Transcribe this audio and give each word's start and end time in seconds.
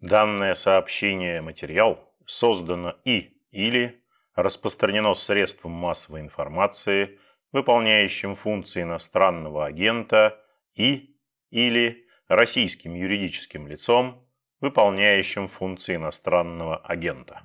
Данное 0.00 0.54
сообщение 0.54 1.40
материал 1.40 2.12
создано 2.24 2.94
и 3.04 3.36
или 3.50 4.00
распространено 4.36 5.14
средством 5.14 5.72
массовой 5.72 6.20
информации, 6.20 7.18
выполняющим 7.50 8.36
функции 8.36 8.82
иностранного 8.82 9.66
агента 9.66 10.38
и 10.74 11.16
или 11.50 12.06
российским 12.28 12.94
юридическим 12.94 13.66
лицом, 13.66 14.24
выполняющим 14.60 15.48
функции 15.48 15.96
иностранного 15.96 16.76
агента. 16.76 17.42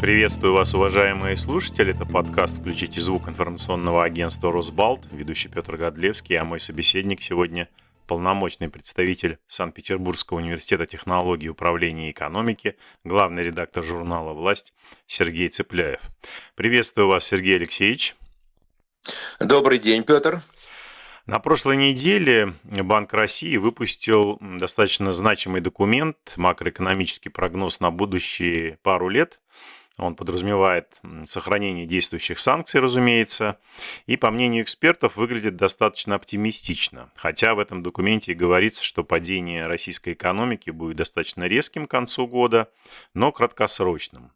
Приветствую 0.00 0.52
вас, 0.52 0.74
уважаемые 0.74 1.36
слушатели. 1.36 1.90
Это 1.90 2.06
подкаст 2.06 2.58
«Включите 2.58 3.00
звук» 3.00 3.28
информационного 3.28 4.04
агентства 4.04 4.52
«Росбалт». 4.52 5.00
Ведущий 5.10 5.48
Петр 5.48 5.76
Годлевский, 5.76 6.36
а 6.36 6.44
мой 6.44 6.60
собеседник 6.60 7.20
сегодня 7.20 7.68
полномочный 8.06 8.68
представитель 8.68 9.38
Санкт-Петербургского 9.48 10.38
университета 10.38 10.86
технологий 10.86 11.48
управления 11.48 12.08
и 12.08 12.12
экономики, 12.12 12.76
главный 13.02 13.42
редактор 13.42 13.82
журнала 13.82 14.34
«Власть» 14.34 14.72
Сергей 15.08 15.48
Цепляев. 15.48 16.00
Приветствую 16.54 17.08
вас, 17.08 17.24
Сергей 17.24 17.56
Алексеевич. 17.56 18.14
Добрый 19.40 19.80
день, 19.80 20.04
Петр. 20.04 20.42
На 21.26 21.40
прошлой 21.40 21.76
неделе 21.76 22.54
Банк 22.62 23.12
России 23.12 23.56
выпустил 23.56 24.38
достаточно 24.40 25.12
значимый 25.12 25.60
документ, 25.60 26.34
макроэкономический 26.36 27.30
прогноз 27.30 27.80
на 27.80 27.90
будущие 27.90 28.78
пару 28.82 29.08
лет, 29.08 29.40
он 29.98 30.14
подразумевает 30.14 31.00
сохранение 31.26 31.84
действующих 31.84 32.38
санкций, 32.38 32.80
разумеется, 32.80 33.58
и, 34.06 34.16
по 34.16 34.30
мнению 34.30 34.62
экспертов, 34.62 35.16
выглядит 35.16 35.56
достаточно 35.56 36.14
оптимистично. 36.14 37.10
Хотя 37.16 37.54
в 37.54 37.58
этом 37.58 37.82
документе 37.82 38.32
и 38.32 38.36
говорится, 38.36 38.84
что 38.84 39.02
падение 39.02 39.66
российской 39.66 40.12
экономики 40.12 40.70
будет 40.70 40.96
достаточно 40.96 41.48
резким 41.48 41.86
к 41.86 41.90
концу 41.90 42.26
года, 42.28 42.70
но 43.12 43.32
краткосрочным. 43.32 44.32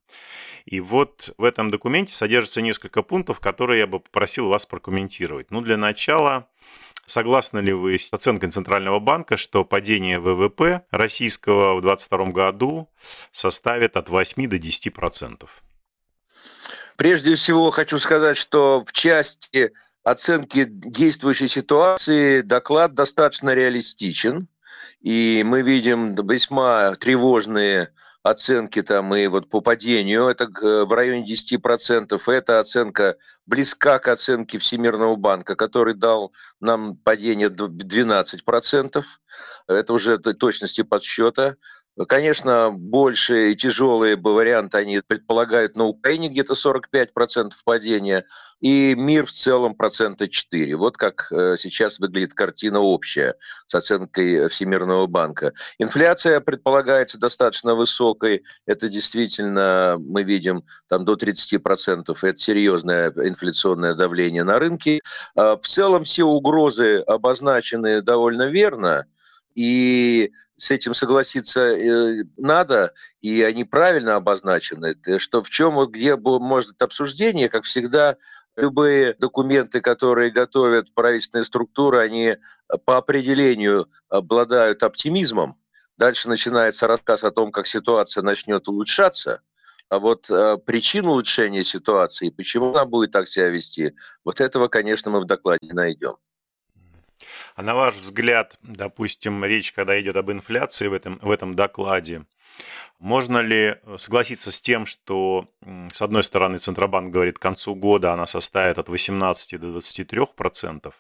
И 0.65 0.81
вот 0.81 1.33
в 1.39 1.45
этом 1.45 1.71
документе 1.71 2.13
содержится 2.13 2.61
несколько 2.61 3.03
пунктов, 3.03 3.41
которые 3.41 3.81
я 3.81 3.87
бы 3.87 4.01
попросил 4.01 4.49
вас 4.49 4.67
прокомментировать. 4.67 5.51
Ну, 5.51 5.61
для 5.61 5.77
начала, 5.77 6.49
Согласны 7.07 7.59
ли 7.59 7.73
вы 7.73 7.99
с 7.99 8.13
оценкой 8.13 8.51
Центрального 8.51 9.01
банка, 9.01 9.37
что 9.37 9.65
падение 9.65 10.21
ВВП 10.21 10.85
российского 10.91 11.75
в 11.75 11.83
2022 11.83 12.33
году 12.33 12.89
составит 13.33 13.97
от 13.97 14.09
8 14.09 14.49
до 14.49 14.59
10 14.59 14.95
процентов? 14.95 15.63
Прежде 16.97 17.35
всего 17.35 17.71
хочу 17.71 17.99
сказать, 17.99 18.37
что 18.37 18.85
в 18.87 18.93
части 18.93 19.73
оценки 20.05 20.65
действующей 20.67 21.49
ситуации 21.49 22.41
доклад 22.43 22.95
достаточно 22.95 23.51
реалистичен, 23.55 24.49
и 25.01 25.43
мы 25.45 25.63
видим 25.63 26.15
весьма 26.15 26.95
тревожные 26.95 27.91
оценки 28.23 28.83
там 28.83 29.15
и 29.15 29.27
вот 29.27 29.49
по 29.49 29.61
падению, 29.61 30.29
это 30.29 30.45
э, 30.45 30.85
в 30.85 30.93
районе 30.93 31.27
10%, 31.27 32.21
эта 32.33 32.61
оценка 32.61 33.17
близка 33.47 33.99
к 33.99 34.09
оценке 34.09 34.59
Всемирного 34.59 35.17
банка, 35.17 35.57
который 35.57 35.95
дал 35.95 36.33
нам 36.61 36.97
падение 36.97 37.49
12%, 37.49 39.05
это 39.67 39.93
уже 39.93 40.19
точности 40.19 40.83
подсчета. 40.83 41.57
Конечно, 42.09 42.71
больше 42.71 43.53
и 43.53 43.57
тяжелые 43.57 44.17
варианты 44.17 44.79
они 44.79 45.03
предполагают 45.07 45.77
на 45.77 45.85
Украине 45.85 46.29
где-то 46.31 46.55
45% 46.55 47.51
падения, 47.67 48.25
и 48.61 48.95
мир 48.97 49.27
в 49.27 49.33
целом 49.33 49.75
процента 49.75 50.27
4. 50.27 50.75
Вот 50.77 50.97
как 50.97 51.31
э, 51.31 51.57
сейчас 51.59 51.99
выглядит 51.99 52.33
картина 52.33 52.81
общая 52.81 53.35
с 53.67 53.75
оценкой 53.75 54.49
Всемирного 54.49 55.07
банка. 55.07 55.53
Инфляция 55.79 56.41
предполагается 56.41 57.19
достаточно 57.19 57.75
высокой. 57.75 58.43
Это 58.65 58.89
действительно, 58.89 59.97
мы 59.99 60.23
видим, 60.23 60.65
там 60.89 61.05
до 61.05 61.13
30%. 61.13 62.17
Это 62.23 62.39
серьезное 62.39 63.11
инфляционное 63.11 63.95
давление 63.95 64.45
на 64.45 64.59
рынке. 64.59 65.01
А 65.35 65.57
в 65.57 65.67
целом 65.67 66.05
все 66.05 66.25
угрозы 66.25 67.01
обозначены 67.01 68.01
довольно 68.01 68.47
верно. 68.47 69.05
И 69.55 70.33
с 70.57 70.71
этим 70.71 70.95
согласиться 70.95 71.61
э, 71.61 72.25
надо, 72.37 72.95
и 73.21 73.43
они 73.43 73.65
правильно 73.65 74.17
обозначены, 74.17 74.97
что 75.19 75.43
в 75.43 75.51
чем, 75.51 75.75
вот 75.75 75.91
где 75.91 76.17
может 76.17 76.81
обсуждение, 76.81 77.49
как 77.49 77.65
всегда, 77.65 78.17
любые 78.57 79.15
документы, 79.15 79.81
которые 79.81 80.31
готовят 80.31 80.93
правительственные 80.95 81.45
структуры, 81.45 82.01
они 82.01 82.27
э, 82.27 82.39
по 82.85 82.97
определению 82.97 83.89
обладают 84.09 84.83
оптимизмом. 84.83 85.57
Дальше 85.97 86.29
начинается 86.29 86.87
рассказ 86.87 87.25
о 87.25 87.31
том, 87.31 87.53
как 87.53 87.67
ситуация 87.67 88.23
начнет 88.23 88.67
улучшаться. 88.69 89.43
А 89.89 89.99
вот 89.99 90.31
э, 90.31 90.57
причин 90.65 91.07
улучшения 91.07 91.65
ситуации, 91.65 92.31
почему 92.31 92.71
она 92.71 92.87
будет 92.87 93.11
так 93.11 93.29
себя 93.29 93.49
вести, 93.49 93.95
вот 94.25 94.41
этого, 94.41 94.69
конечно, 94.69 95.11
мы 95.11 95.21
в 95.21 95.27
докладе 95.27 95.73
найдем. 95.73 96.17
А 97.55 97.63
на 97.63 97.75
ваш 97.75 97.95
взгляд, 97.97 98.59
допустим, 98.63 99.45
речь, 99.45 99.73
когда 99.73 100.01
идет 100.01 100.17
об 100.17 100.31
инфляции 100.31 100.89
в 100.89 100.93
этом, 100.93 101.19
в 101.23 101.31
этом 101.31 101.55
докладе, 101.55 102.25
можно 102.99 103.39
ли 103.39 103.79
согласиться 103.97 104.53
с 104.53 104.61
тем, 104.61 104.87
что, 104.87 105.49
с 105.93 106.01
одной 106.01 106.23
стороны, 106.23 106.59
Центробанк 106.59 107.13
говорит, 107.13 107.39
к 107.39 107.43
концу 107.43 107.75
года 107.75 108.13
она 108.13 108.27
составит 108.27 108.79
от 108.79 108.89
18 108.89 109.61
до 109.61 109.73
23 109.73 110.27
процентов, 110.37 110.95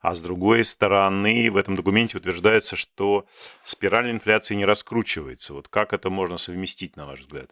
а 0.00 0.14
с 0.14 0.20
другой 0.20 0.64
стороны, 0.64 1.50
в 1.50 1.56
этом 1.56 1.74
документе 1.74 2.16
утверждается, 2.18 2.76
что 2.76 3.26
спираль 3.64 4.10
инфляции 4.10 4.54
не 4.54 4.66
раскручивается. 4.66 5.52
Вот 5.52 5.68
как 5.68 5.92
это 5.92 6.10
можно 6.10 6.36
совместить, 6.38 6.96
на 6.96 7.06
ваш 7.06 7.20
взгляд? 7.20 7.50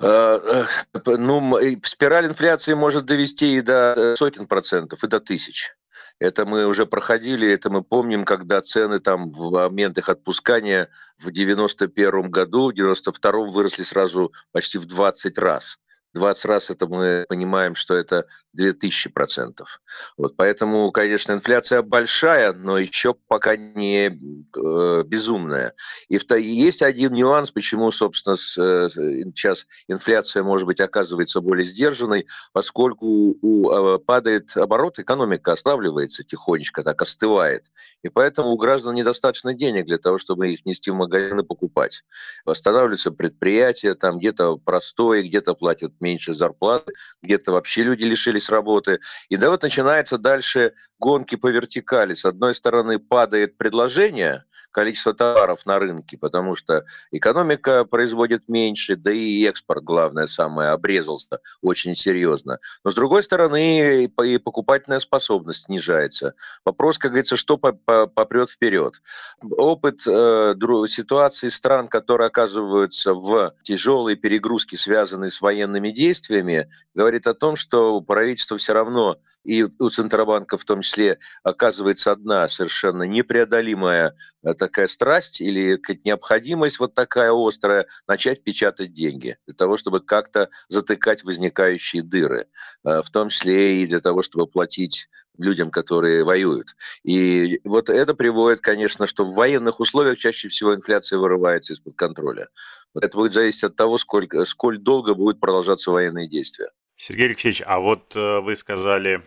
Э, 0.00 0.64
э, 0.94 1.16
ну, 1.18 1.58
спираль 1.84 2.26
инфляции 2.26 2.74
может 2.74 3.04
довести 3.04 3.58
и 3.58 3.60
до 3.60 3.94
э, 3.96 4.16
сотен 4.16 4.46
процентов, 4.46 5.04
и 5.04 5.08
до 5.08 5.20
тысяч. 5.20 5.74
Это 6.20 6.44
мы 6.44 6.66
уже 6.66 6.84
проходили, 6.84 7.50
это 7.50 7.70
мы 7.70 7.82
помним, 7.82 8.24
когда 8.24 8.60
цены 8.60 9.00
там 9.00 9.30
в 9.30 9.50
момент 9.50 9.96
их 9.96 10.10
отпускания 10.10 10.90
в 11.18 11.30
91 11.32 12.30
году, 12.30 12.70
в 12.70 12.74
92 12.74 13.32
выросли 13.50 13.82
сразу 13.82 14.30
почти 14.52 14.76
в 14.76 14.84
20 14.84 15.38
раз. 15.38 15.78
20 16.14 16.44
раз 16.46 16.70
это 16.70 16.86
мы 16.86 17.24
понимаем, 17.28 17.74
что 17.74 17.94
это 17.94 18.26
2000 18.52 19.10
процентов. 19.10 19.80
Вот 20.16 20.36
поэтому, 20.36 20.90
конечно, 20.90 21.32
инфляция 21.32 21.82
большая, 21.82 22.52
но 22.52 22.78
еще 22.78 23.14
пока 23.14 23.56
не 23.56 24.08
э, 24.08 25.02
безумная. 25.04 25.74
И 26.08 26.18
в, 26.18 26.24
есть 26.36 26.82
один 26.82 27.12
нюанс, 27.12 27.52
почему, 27.52 27.90
собственно, 27.90 28.36
с, 28.36 28.58
э, 28.58 28.88
сейчас 28.90 29.66
инфляция, 29.86 30.42
может 30.42 30.66
быть, 30.66 30.80
оказывается 30.80 31.40
более 31.40 31.64
сдержанной, 31.64 32.26
поскольку 32.52 33.36
у, 33.40 33.70
э, 33.70 33.98
падает 33.98 34.56
оборот, 34.56 34.98
экономика 34.98 35.52
останавливается 35.52 36.24
тихонечко, 36.24 36.82
так 36.82 37.00
остывает. 37.02 37.66
И 38.02 38.08
поэтому 38.08 38.50
у 38.50 38.56
граждан 38.56 38.94
недостаточно 38.94 39.54
денег 39.54 39.86
для 39.86 39.98
того, 39.98 40.18
чтобы 40.18 40.50
их 40.50 40.66
нести 40.66 40.90
в 40.90 40.94
магазины 40.94 41.44
покупать. 41.44 42.02
Восстанавливаются 42.44 43.12
предприятия, 43.12 43.94
там 43.94 44.18
где-то 44.18 44.56
простое, 44.56 45.22
где-то 45.22 45.54
платят 45.54 45.99
меньше 46.00 46.32
зарплаты, 46.32 46.92
где-то 47.22 47.52
вообще 47.52 47.82
люди 47.82 48.04
лишились 48.04 48.50
работы. 48.50 49.00
И 49.28 49.36
да 49.36 49.50
вот 49.50 49.62
начинается 49.62 50.18
дальше 50.18 50.74
гонки 50.98 51.36
по 51.36 51.48
вертикали. 51.48 52.14
С 52.14 52.24
одной 52.24 52.54
стороны 52.54 52.98
падает 52.98 53.56
предложение, 53.56 54.44
количество 54.70 55.14
товаров 55.14 55.66
на 55.66 55.78
рынке, 55.78 56.16
потому 56.18 56.54
что 56.54 56.84
экономика 57.10 57.84
производит 57.84 58.48
меньше, 58.48 58.96
да 58.96 59.12
и 59.12 59.44
экспорт, 59.44 59.82
главное 59.84 60.26
самое, 60.26 60.70
обрезался 60.70 61.40
очень 61.62 61.94
серьезно. 61.94 62.58
Но 62.84 62.90
с 62.90 62.94
другой 62.94 63.22
стороны 63.22 64.04
и 64.04 64.38
покупательная 64.38 65.00
способность 65.00 65.64
снижается. 65.64 66.34
Вопрос, 66.64 66.98
как 66.98 67.12
говорится, 67.12 67.36
что 67.36 67.56
попрет 67.58 68.50
вперед. 68.50 68.94
Опыт 69.42 70.06
э, 70.06 70.54
ситуации 70.86 71.48
стран, 71.48 71.88
которые 71.88 72.28
оказываются 72.28 73.14
в 73.14 73.54
тяжелой 73.62 74.16
перегрузке, 74.16 74.76
связанной 74.76 75.30
с 75.30 75.40
военными 75.40 75.89
действиями, 75.90 76.70
говорит 76.94 77.26
о 77.26 77.34
том, 77.34 77.56
что 77.56 78.00
правительство 78.00 78.58
все 78.58 78.72
равно 78.72 79.18
и 79.44 79.64
у 79.78 79.88
Центробанка 79.88 80.58
в 80.58 80.64
том 80.64 80.82
числе 80.82 81.18
оказывается 81.42 82.12
одна 82.12 82.48
совершенно 82.48 83.04
непреодолимая 83.04 84.14
э, 84.42 84.54
такая 84.54 84.86
страсть 84.86 85.40
или 85.40 85.80
необходимость 86.04 86.78
вот 86.78 86.94
такая 86.94 87.32
острая 87.32 87.86
начать 88.06 88.42
печатать 88.42 88.92
деньги 88.92 89.36
для 89.46 89.54
того, 89.54 89.76
чтобы 89.76 90.00
как-то 90.00 90.50
затыкать 90.68 91.24
возникающие 91.24 92.02
дыры, 92.02 92.46
э, 92.84 93.02
в 93.02 93.10
том 93.10 93.30
числе 93.30 93.82
и 93.82 93.86
для 93.86 94.00
того, 94.00 94.22
чтобы 94.22 94.46
платить 94.46 95.08
людям, 95.40 95.70
которые 95.70 96.24
воюют. 96.24 96.76
И 97.02 97.60
вот 97.64 97.90
это 97.90 98.14
приводит, 98.14 98.60
конечно, 98.60 99.06
что 99.06 99.24
в 99.24 99.34
военных 99.34 99.80
условиях 99.80 100.18
чаще 100.18 100.48
всего 100.48 100.74
инфляция 100.74 101.18
вырывается 101.18 101.72
из-под 101.72 101.94
контроля. 101.94 102.48
Вот 102.94 103.04
это 103.04 103.16
будет 103.16 103.32
зависеть 103.32 103.64
от 103.64 103.76
того, 103.76 103.98
сколько, 103.98 104.44
сколь 104.44 104.78
долго 104.78 105.14
будут 105.14 105.40
продолжаться 105.40 105.90
военные 105.90 106.28
действия. 106.28 106.70
Сергей 106.96 107.26
Алексеевич, 107.26 107.62
а 107.66 107.80
вот 107.80 108.14
э, 108.14 108.40
вы 108.40 108.56
сказали 108.56 109.22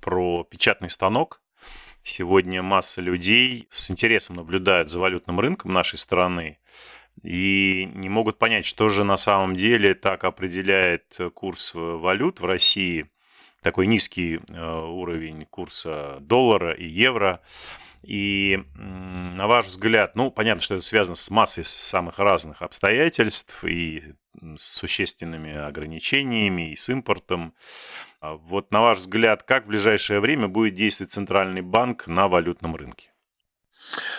про 0.00 0.44
печатный 0.44 0.90
станок. 0.90 1.40
Сегодня 2.02 2.62
масса 2.62 3.00
людей 3.00 3.68
с 3.70 3.90
интересом 3.90 4.36
наблюдают 4.36 4.90
за 4.90 4.98
валютным 4.98 5.38
рынком 5.38 5.72
нашей 5.72 5.98
страны 5.98 6.58
и 7.22 7.90
не 7.94 8.08
могут 8.08 8.38
понять, 8.38 8.64
что 8.64 8.88
же 8.88 9.04
на 9.04 9.18
самом 9.18 9.54
деле 9.54 9.94
так 9.94 10.24
определяет 10.24 11.18
курс 11.34 11.72
валют 11.74 12.40
в 12.40 12.44
России, 12.46 13.10
такой 13.62 13.86
низкий 13.86 14.40
э, 14.48 14.80
уровень 14.80 15.46
курса 15.46 16.18
доллара 16.20 16.72
и 16.72 16.86
евро. 16.86 17.40
И 18.02 18.62
на 18.74 19.46
ваш 19.46 19.66
взгляд, 19.66 20.16
ну, 20.16 20.30
понятно, 20.30 20.62
что 20.62 20.76
это 20.76 20.84
связано 20.84 21.16
с 21.16 21.28
массой 21.28 21.66
самых 21.66 22.18
разных 22.18 22.62
обстоятельств 22.62 23.62
и 23.62 24.14
с 24.56 24.62
существенными 24.62 25.54
ограничениями, 25.54 26.72
и 26.72 26.76
с 26.76 26.88
импортом. 26.88 27.54
А 28.20 28.34
вот 28.34 28.70
на 28.72 28.80
ваш 28.80 28.98
взгляд, 28.98 29.42
как 29.42 29.64
в 29.64 29.68
ближайшее 29.68 30.20
время 30.20 30.48
будет 30.48 30.74
действовать 30.74 31.12
Центральный 31.12 31.60
банк 31.60 32.06
на 32.06 32.28
валютном 32.28 32.74
рынке? 32.74 33.09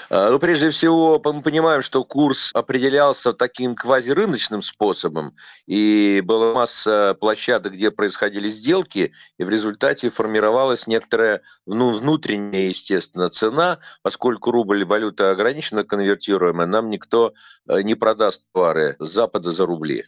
А, 0.10 0.30
ну, 0.30 0.40
прежде 0.40 0.70
всего, 0.70 1.22
мы 1.24 1.42
понимаем, 1.42 1.82
что 1.82 2.04
курс 2.04 2.52
определялся 2.54 3.34
таким 3.34 3.76
квазирыночным 3.76 4.62
способом, 4.62 5.36
и 5.68 6.22
была 6.24 6.54
масса 6.54 7.16
площадок, 7.20 7.74
где 7.74 7.92
происходили 7.92 8.50
сделки, 8.50 9.14
и 9.38 9.44
в 9.44 9.50
результате 9.50 10.10
формировалась 10.10 10.88
некоторая 10.88 11.42
ну, 11.66 11.92
внутренняя, 11.92 12.70
естественно, 12.70 13.30
цена, 13.30 13.80
поскольку 14.02 14.52
рубль 14.52 14.84
валюта 14.84 15.32
ограниченно 15.32 15.84
конвертируемая, 15.84 16.68
нам 16.68 16.90
никто 16.90 17.34
э, 17.68 17.82
не 17.82 17.96
продаст 17.96 18.44
товары 18.54 18.96
с 19.00 19.10
Запада 19.10 19.52
за 19.52 19.66
рубли 19.66 20.06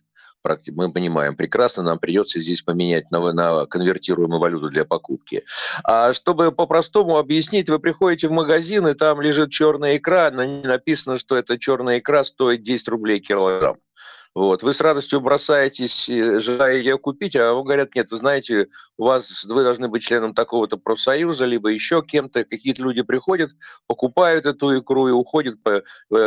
мы 0.72 0.92
понимаем 0.92 1.36
прекрасно, 1.36 1.84
нам 1.84 2.00
придется 2.00 2.40
здесь 2.40 2.62
поменять 2.62 3.12
на, 3.12 3.32
на 3.34 3.66
конвертируемую 3.66 4.40
валюту 4.40 4.70
для 4.70 4.86
покупки. 4.86 5.44
А 5.84 6.14
чтобы 6.14 6.52
по-простому 6.52 7.18
объяснить, 7.18 7.70
вы 7.70 7.80
приходите 7.80 8.28
в 8.28 8.32
магазин, 8.32 8.88
и 8.88 8.94
там 8.94 9.22
лежит 9.22 9.52
черная 9.52 9.98
икра, 9.98 10.32
на 10.32 10.46
ней 10.46 10.64
написано, 10.64 11.18
что 11.18 11.36
эта 11.36 11.58
черная 11.58 12.00
икра 12.00 12.24
стоит 12.24 12.62
10 12.64 12.88
рублей 12.90 13.20
килограмм. 13.20 13.78
Вот. 14.36 14.64
Вы 14.64 14.74
с 14.74 14.82
радостью 14.82 15.22
бросаетесь, 15.22 16.08
желая 16.08 16.78
ее 16.78 16.98
купить, 16.98 17.36
а 17.36 17.54
вам 17.54 17.66
говорят, 17.66 17.94
нет, 17.94 18.10
вы 18.10 18.18
знаете, 18.18 18.68
у 18.98 19.06
вас, 19.06 19.44
вы 19.46 19.62
должны 19.62 19.88
быть 19.90 20.02
членом 20.02 20.34
такого-то 20.34 20.78
профсоюза, 20.78 21.46
либо 21.46 21.70
еще 21.70 22.02
кем-то. 22.02 22.44
Какие-то 22.44 22.82
люди 22.82 23.04
приходят, 23.04 23.52
покупают 23.86 24.48
эту 24.48 24.80
икру 24.80 25.08
и 25.08 25.12
уходят. 25.12 25.58
Э, 25.66 25.82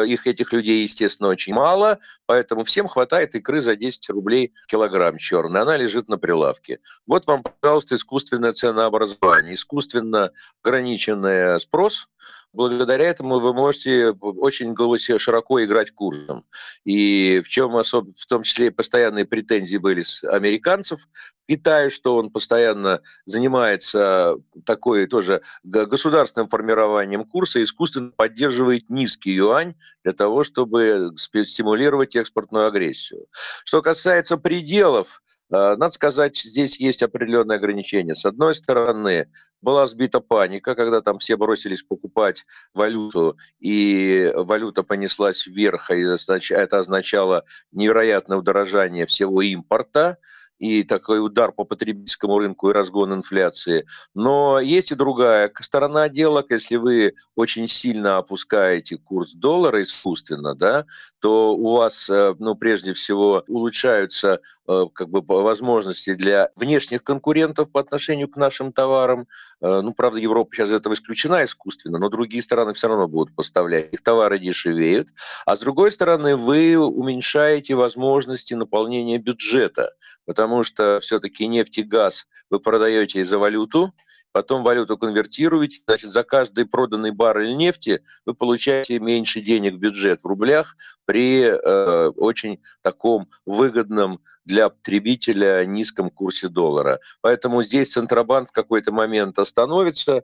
их, 0.06 0.28
этих 0.28 0.52
людей, 0.52 0.84
естественно, 0.84 1.30
очень 1.30 1.52
мало, 1.52 1.98
поэтому 2.26 2.62
всем 2.62 2.86
хватает 2.86 3.34
икры 3.34 3.60
за 3.60 3.74
10 3.74 4.08
рублей 4.10 4.52
килограмм 4.68 5.18
черной. 5.18 5.62
Она 5.62 5.76
лежит 5.76 6.08
на 6.08 6.16
прилавке. 6.16 6.78
Вот 7.08 7.26
вам, 7.26 7.42
пожалуйста, 7.42 7.96
искусственное 7.96 8.52
ценообразование, 8.52 9.54
искусственно 9.54 10.30
ограниченный 10.62 11.58
спрос– 11.58 12.08
благодаря 12.56 13.04
этому 13.04 13.38
вы 13.38 13.52
можете 13.52 14.10
очень 14.10 14.74
широко 15.18 15.62
играть 15.62 15.90
курсом. 15.90 16.44
И 16.84 17.40
в 17.44 17.48
чем 17.48 17.76
особо, 17.76 18.12
в 18.16 18.26
том 18.26 18.42
числе 18.42 18.70
постоянные 18.70 19.26
претензии 19.26 19.76
были 19.76 20.00
с 20.00 20.24
американцев 20.24 21.06
к 21.06 21.48
Китаю, 21.48 21.90
что 21.90 22.16
он 22.16 22.30
постоянно 22.30 23.02
занимается 23.26 24.36
такой 24.64 25.06
тоже 25.06 25.42
государственным 25.62 26.48
формированием 26.48 27.24
курса, 27.24 27.62
искусственно 27.62 28.10
поддерживает 28.10 28.88
низкий 28.88 29.32
юань 29.32 29.74
для 30.02 30.12
того, 30.12 30.42
чтобы 30.42 31.12
стимулировать 31.16 32.16
экспортную 32.16 32.66
агрессию. 32.66 33.26
Что 33.64 33.82
касается 33.82 34.38
пределов, 34.38 35.22
надо 35.50 35.90
сказать, 35.90 36.36
здесь 36.36 36.78
есть 36.80 37.02
определенные 37.02 37.56
ограничения. 37.56 38.14
С 38.14 38.24
одной 38.24 38.54
стороны, 38.54 39.28
была 39.62 39.86
сбита 39.86 40.20
паника, 40.20 40.74
когда 40.74 41.00
там 41.00 41.18
все 41.18 41.36
бросились 41.36 41.82
покупать 41.82 42.44
валюту, 42.74 43.36
и 43.58 44.32
валюта 44.34 44.82
понеслась 44.82 45.46
вверх, 45.46 45.90
и 45.90 46.02
это 46.50 46.78
означало 46.78 47.44
невероятное 47.72 48.38
удорожание 48.38 49.06
всего 49.06 49.42
импорта 49.42 50.18
и 50.58 50.82
такой 50.82 51.24
удар 51.24 51.52
по 51.52 51.64
потребительскому 51.64 52.38
рынку 52.38 52.70
и 52.70 52.72
разгон 52.72 53.14
инфляции. 53.14 53.86
Но 54.14 54.60
есть 54.60 54.90
и 54.90 54.94
другая 54.94 55.52
сторона 55.60 56.08
дела. 56.08 56.44
Если 56.48 56.76
вы 56.76 57.14
очень 57.34 57.68
сильно 57.68 58.18
опускаете 58.18 58.96
курс 58.96 59.32
доллара 59.32 59.82
искусственно, 59.82 60.54
да, 60.54 60.86
то 61.20 61.54
у 61.54 61.76
вас, 61.76 62.08
э, 62.08 62.34
ну, 62.38 62.54
прежде 62.54 62.92
всего, 62.92 63.44
улучшаются 63.48 64.34
э, 64.34 64.38
как 64.66 65.08
бы 65.08 65.20
возможности 65.20 66.14
для 66.14 66.50
внешних 66.56 67.04
конкурентов 67.04 67.70
по 67.70 67.80
отношению 67.80 68.28
к 68.28 68.36
нашим 68.36 68.72
товарам. 68.72 69.28
Э, 69.60 69.80
ну, 69.82 69.94
правда, 69.94 70.18
Европа 70.18 70.54
сейчас 70.54 70.68
из 70.68 70.74
этого 70.74 70.94
исключена 70.94 71.44
искусственно, 71.44 71.98
но 71.98 72.08
другие 72.08 72.42
страны 72.42 72.72
все 72.72 72.88
равно 72.88 73.08
будут 73.08 73.34
поставлять. 73.34 73.92
Их 73.92 74.02
товары 74.02 74.38
дешевеют. 74.38 75.08
А 75.44 75.56
с 75.56 75.60
другой 75.60 75.92
стороны, 75.92 76.36
вы 76.36 76.76
уменьшаете 76.76 77.74
возможности 77.74 78.54
наполнения 78.54 79.18
бюджета, 79.18 79.92
потому 80.24 80.64
что 80.64 80.98
все-таки 81.00 81.46
нефть 81.46 81.78
и 81.78 81.82
газ 81.82 82.26
вы 82.50 82.58
продаете 82.58 83.24
за 83.24 83.38
валюту, 83.38 83.92
потом 84.36 84.62
валюту 84.62 84.98
конвертируете, 84.98 85.80
значит, 85.86 86.10
за 86.10 86.22
каждый 86.22 86.66
проданный 86.66 87.10
баррель 87.10 87.56
нефти 87.56 88.02
вы 88.26 88.34
получаете 88.34 88.98
меньше 88.98 89.40
денег 89.40 89.76
в 89.76 89.78
бюджет 89.78 90.20
в 90.20 90.26
рублях 90.26 90.76
при 91.06 91.40
э, 91.40 92.08
очень 92.10 92.60
таком 92.82 93.30
выгодном 93.46 94.20
для 94.44 94.68
потребителя 94.68 95.64
низком 95.64 96.10
курсе 96.10 96.48
доллара. 96.48 97.00
Поэтому 97.22 97.62
здесь 97.62 97.92
Центробанк 97.92 98.50
в 98.50 98.52
какой-то 98.52 98.92
момент 98.92 99.38
остановится 99.38 100.22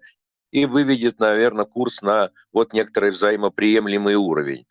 и 0.50 0.66
выведет, 0.66 1.18
наверное, 1.18 1.64
курс 1.64 2.02
на 2.02 2.32
вот 2.52 2.74
некоторый 2.74 3.12
взаимоприемлемый 3.12 4.16
уровень. 4.16 4.66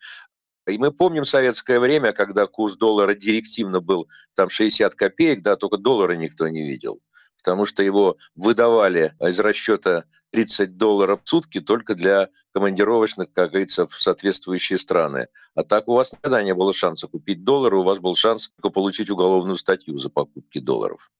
И 0.68 0.78
мы 0.78 0.92
помним 0.92 1.24
советское 1.24 1.80
время, 1.80 2.12
когда 2.12 2.46
курс 2.46 2.76
доллара 2.76 3.14
директивно 3.14 3.80
был 3.80 4.06
там 4.36 4.50
60 4.50 4.94
копеек, 4.94 5.42
да, 5.42 5.56
только 5.56 5.78
доллара 5.78 6.12
никто 6.12 6.46
не 6.46 6.62
видел 6.62 7.00
потому 7.42 7.64
что 7.64 7.82
его 7.82 8.16
выдавали 8.36 9.14
из 9.20 9.40
расчета 9.40 10.04
30 10.30 10.76
долларов 10.76 11.20
в 11.24 11.28
сутки 11.28 11.60
только 11.60 11.94
для 11.96 12.28
командировочных, 12.52 13.32
как 13.32 13.50
говорится, 13.50 13.86
в 13.86 13.94
соответствующие 13.94 14.78
страны. 14.78 15.26
А 15.56 15.64
так 15.64 15.88
у 15.88 15.94
вас 15.94 16.12
никогда 16.12 16.42
не 16.42 16.54
было 16.54 16.72
шанса 16.72 17.08
купить 17.08 17.42
доллары, 17.42 17.78
у 17.78 17.82
вас 17.82 17.98
был 17.98 18.14
шанс 18.14 18.50
получить 18.62 19.10
уголовную 19.10 19.56
статью 19.56 19.98
за 19.98 20.08
покупки 20.08 20.60
долларов. 20.60 21.10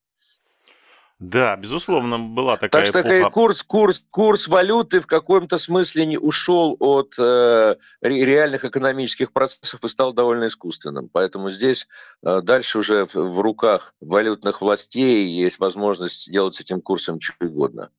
Да, 1.23 1.55
безусловно, 1.57 2.19
была 2.19 2.57
такая 2.57 2.83
Так 2.83 2.87
что 2.87 3.01
эпоха. 3.01 3.31
курс, 3.31 3.63
курс, 3.63 4.05
курс 4.11 4.49
валюты 4.49 5.01
в 5.01 5.07
каком-то 5.07 5.57
смысле 5.57 6.05
не 6.05 6.19
ушел 6.19 6.77
от 6.81 7.15
э, 7.17 7.77
реальных 8.01 8.65
экономических 8.65 9.33
процессов 9.33 9.85
и 9.85 9.89
стал 9.89 10.13
довольно 10.13 10.49
искусственным. 10.49 11.09
Поэтому 11.09 11.49
здесь 11.49 11.87
э, 12.25 12.41
дальше 12.43 12.79
уже 12.79 13.07
в, 13.07 13.15
в 13.15 13.41
руках 13.41 13.95
валютных 14.01 14.63
властей 14.63 15.29
есть 15.29 15.61
возможность 15.61 16.29
делать 16.29 16.57
с 16.57 16.61
этим 16.61 16.81
курсом 16.81 17.21
что 17.21 17.35
угодно. 17.47 17.91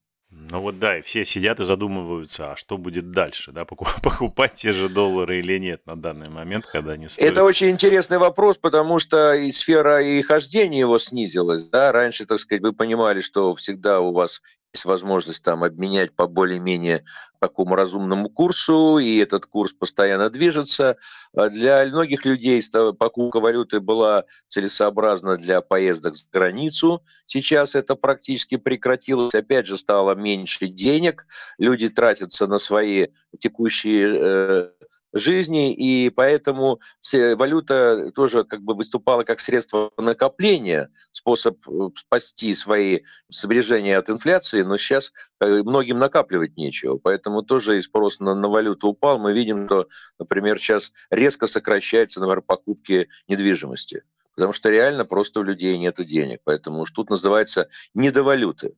Ну 0.49 0.59
вот 0.59 0.79
да, 0.79 0.97
и 0.97 1.01
все 1.01 1.25
сидят 1.25 1.59
и 1.59 1.63
задумываются, 1.63 2.51
а 2.51 2.55
что 2.55 2.77
будет 2.77 3.11
дальше, 3.11 3.51
да, 3.51 3.65
покупать 3.65 4.53
те 4.53 4.73
же 4.73 4.89
доллары 4.89 5.39
или 5.39 5.57
нет 5.57 5.85
на 5.85 5.95
данный 5.95 6.29
момент, 6.29 6.65
когда 6.65 6.93
они 6.93 7.07
стоят. 7.07 7.31
Это 7.31 7.43
очень 7.43 7.69
интересный 7.69 8.17
вопрос, 8.17 8.57
потому 8.57 8.99
что 8.99 9.33
и 9.33 9.51
сфера 9.51 10.03
и 10.03 10.21
хождения 10.21 10.79
его 10.79 10.97
снизилась, 10.97 11.69
да, 11.69 11.91
раньше, 11.91 12.25
так 12.25 12.39
сказать, 12.39 12.61
вы 12.61 12.73
понимали, 12.73 13.21
что 13.21 13.53
всегда 13.53 13.99
у 13.99 14.11
вас 14.11 14.41
есть 14.73 14.85
возможность 14.85 15.43
там 15.43 15.63
обменять 15.63 16.13
по 16.13 16.27
более-менее 16.27 17.03
такому 17.39 17.75
разумному 17.75 18.29
курсу, 18.29 18.97
и 18.97 19.17
этот 19.17 19.45
курс 19.45 19.71
постоянно 19.71 20.29
движется. 20.29 20.97
А 21.35 21.49
для 21.49 21.85
многих 21.85 22.25
людей 22.25 22.61
покупка 22.97 23.39
валюты 23.39 23.79
была 23.79 24.23
целесообразна 24.47 25.37
для 25.37 25.61
поездок 25.61 26.15
за 26.15 26.25
границу. 26.31 27.03
Сейчас 27.27 27.75
это 27.75 27.95
практически 27.95 28.57
прекратилось. 28.57 29.35
Опять 29.35 29.67
же, 29.67 29.77
стало 29.77 30.15
меньше 30.15 30.67
денег. 30.67 31.25
Люди 31.59 31.89
тратятся 31.89 32.47
на 32.47 32.57
свои 32.57 33.07
текущие 33.39 34.07
э, 34.07 34.69
жизни, 35.13 35.73
и 35.73 36.09
поэтому 36.09 36.79
валюта 37.11 38.11
тоже 38.15 38.43
как 38.43 38.61
бы 38.61 38.73
выступала 38.73 39.23
как 39.23 39.39
средство 39.39 39.91
накопления, 39.97 40.89
способ 41.11 41.57
э, 41.67 41.89
спасти 41.95 42.53
свои 42.55 43.01
сбережения 43.29 43.97
от 43.97 44.09
инфляции, 44.09 44.63
но 44.63 44.77
сейчас 44.77 45.11
э, 45.39 45.61
многим 45.63 45.99
накапливать 45.99 46.57
нечего, 46.57 46.97
поэтому 46.97 47.43
тоже 47.43 47.77
и 47.77 47.81
спрос 47.81 48.19
на, 48.19 48.33
на 48.33 48.49
валюту 48.49 48.89
упал. 48.89 49.19
Мы 49.19 49.33
видим, 49.33 49.67
что, 49.67 49.87
например, 50.17 50.57
сейчас 50.57 50.91
резко 51.11 51.47
сокращается, 51.47 52.19
например, 52.19 52.41
покупки 52.41 53.07
недвижимости, 53.27 54.03
потому 54.35 54.53
что 54.53 54.69
реально 54.69 55.05
просто 55.05 55.39
у 55.39 55.43
людей 55.43 55.77
нет 55.77 55.95
денег, 56.05 56.41
поэтому 56.43 56.81
уж 56.81 56.91
тут 56.91 57.09
называется 57.09 57.69
недовалюты. 57.93 58.75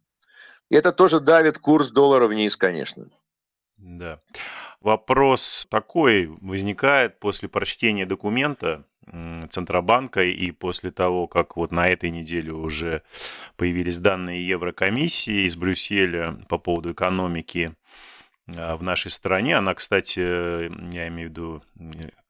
И 0.69 0.75
это 0.75 0.91
тоже 0.91 1.19
давит 1.19 1.59
курс 1.59 1.91
доллара 1.91 2.27
вниз, 2.27 2.57
конечно. 2.57 3.07
Да. 3.77 4.19
Вопрос 4.85 5.65
такой 5.71 6.27
возникает 6.27 7.19
после 7.19 7.49
прочтения 7.49 8.05
документа 8.05 8.85
Центробанка, 9.49 10.23
и 10.23 10.51
после 10.51 10.91
того, 10.91 11.25
как 11.25 11.57
вот 11.57 11.71
на 11.71 11.87
этой 11.87 12.11
неделе 12.11 12.53
уже 12.53 13.01
появились 13.57 13.97
данные 13.97 14.47
Еврокомиссии 14.47 15.47
из 15.47 15.55
Брюсселя 15.55 16.37
по 16.49 16.59
поводу 16.59 16.91
экономики 16.91 17.73
в 18.47 18.83
нашей 18.83 19.11
стране. 19.11 19.57
Она, 19.57 19.73
кстати, 19.73 20.19
я 20.19 21.07
имею 21.07 21.29
в 21.29 21.31
виду 21.31 21.63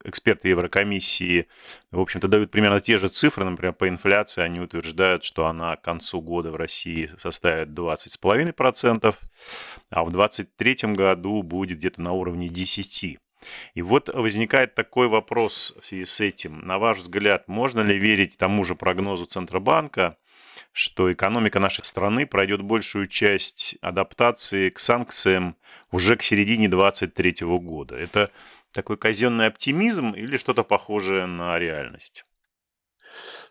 эксперты 0.04 0.50
Еврокомиссии, 0.50 1.48
в 1.92 2.00
общем-то, 2.00 2.28
дают 2.28 2.52
примерно 2.52 2.80
те 2.80 2.98
же 2.98 3.10
цифры, 3.10 3.44
например, 3.44 3.74
по 3.74 3.90
инфляции. 3.90 4.42
Они 4.42 4.60
утверждают, 4.60 5.24
что 5.24 5.48
она 5.48 5.76
к 5.76 5.82
концу 5.82 6.22
года 6.22 6.52
в 6.52 6.56
России 6.56 7.10
составит 7.18 7.70
20,5%, 7.70 9.16
а 9.90 10.04
в 10.04 10.12
2023 10.12 10.94
году 10.94 11.42
будет 11.44 11.80
где-то 11.80 12.02
на 12.02 12.14
уровне 12.14 12.48
10%. 12.48 13.18
И 13.74 13.82
вот 13.82 14.10
возникает 14.10 14.74
такой 14.76 15.08
вопрос 15.08 15.76
в 15.80 15.86
связи 15.86 16.06
с 16.06 16.20
этим. 16.20 16.60
На 16.60 16.80
ваш 16.80 16.98
взгляд, 16.98 17.48
можно 17.48 17.82
ли 17.82 17.98
верить 17.98 18.38
тому 18.38 18.64
же 18.64 18.76
прогнозу 18.76 19.26
Центробанка, 19.26 20.18
что 20.76 21.12
экономика 21.12 21.62
нашей 21.62 21.86
страны 21.86 22.28
пройдет 22.28 22.62
большую 22.62 23.06
часть 23.06 23.78
адаптации 23.80 24.70
к 24.70 24.78
санкциям 24.78 25.56
уже 25.90 26.18
к 26.18 26.22
середине 26.22 26.68
2023 26.68 27.48
года? 27.60 27.96
Это 27.96 28.30
такой 28.74 28.98
казенный 28.98 29.48
оптимизм 29.48 30.12
или 30.12 30.36
что-то 30.36 30.66
похожее 30.66 31.28
на 31.28 31.58
реальность? 31.58 32.26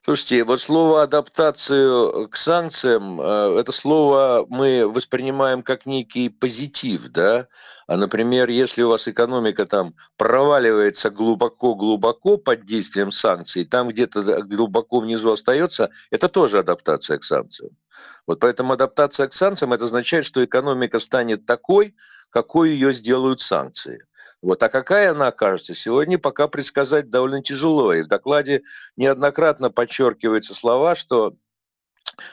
Слушайте, 0.02 0.44
вот 0.44 0.60
слово 0.60 1.02
адаптацию 1.02 2.28
к 2.28 2.36
санкциям, 2.36 3.20
э, 3.20 3.58
это 3.60 3.72
слово 3.72 4.44
мы 4.48 4.86
воспринимаем 4.86 5.62
как 5.62 5.86
некий 5.86 6.28
позитив, 6.28 7.08
да? 7.08 7.48
А, 7.86 7.96
например, 7.96 8.50
если 8.50 8.82
у 8.82 8.90
вас 8.90 9.08
экономика 9.08 9.64
там 9.64 9.94
проваливается 10.16 11.10
глубоко-глубоко 11.10 12.36
под 12.36 12.64
действием 12.66 13.10
санкций, 13.10 13.64
там 13.64 13.88
где-то 13.88 14.42
глубоко 14.42 15.00
внизу 15.00 15.32
остается, 15.32 15.90
это 16.10 16.28
тоже 16.28 16.58
адаптация 16.58 17.18
к 17.18 17.24
санкциям. 17.24 17.72
Вот 18.26 18.40
поэтому 18.40 18.74
адаптация 18.74 19.28
к 19.28 19.32
санкциям, 19.32 19.72
это 19.72 19.84
означает, 19.84 20.24
что 20.24 20.44
экономика 20.44 20.98
станет 20.98 21.46
такой, 21.46 21.94
какой 22.30 22.70
ее 22.70 22.92
сделают 22.92 23.40
санкции. 23.40 24.04
Вот. 24.44 24.62
А 24.62 24.68
какая 24.68 25.12
она 25.12 25.28
окажется, 25.28 25.74
сегодня 25.74 26.18
пока 26.18 26.48
предсказать 26.48 27.08
довольно 27.08 27.42
тяжело. 27.42 27.94
И 27.94 28.02
в 28.02 28.08
докладе 28.08 28.60
неоднократно 28.94 29.70
подчеркиваются 29.70 30.54
слова, 30.54 30.94
что 30.94 31.34